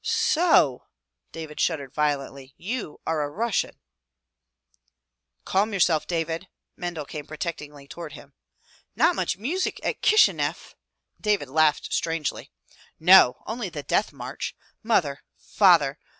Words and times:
"So," 0.03 0.87
David 1.31 1.59
shuddered 1.59 1.93
violently. 1.93 2.55
You 2.57 2.99
are 3.05 3.21
a 3.21 3.29
Russian." 3.29 3.77
"Calm 5.45 5.73
yourself, 5.73 6.07
David." 6.07 6.47
Mendel 6.75 7.05
came 7.05 7.27
protectingly 7.27 7.87
toward 7.87 8.13
him. 8.13 8.33
"Not 8.95 9.15
much 9.15 9.37
music 9.37 9.79
at 9.83 10.01
Kishineff!" 10.01 10.73
David 11.21 11.49
laughed 11.49 11.93
strangely. 11.93 12.51
"No! 12.99 13.43
only 13.45 13.69
the 13.69 13.83
Death 13.83 14.11
March. 14.11 14.55
Mother! 14.81 15.21
Father! 15.37 15.99